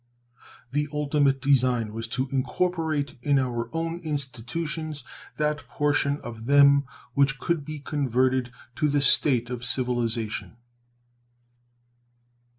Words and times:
The 0.71 0.87
ultimate 0.91 1.39
design 1.43 1.93
was 1.93 2.07
to 2.07 2.27
incorporate 2.31 3.19
in 3.21 3.37
our 3.37 3.69
own 3.71 3.99
institutions 3.99 5.03
that 5.37 5.67
portion 5.67 6.19
of 6.21 6.47
them 6.47 6.85
which 7.13 7.37
could 7.37 7.63
be 7.63 7.77
converted 7.77 8.51
to 8.77 8.89
the 8.89 9.03
state 9.03 9.51
of 9.51 9.63
civilization. 9.63 10.57